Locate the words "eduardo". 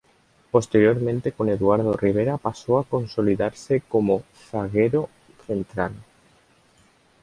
1.49-1.93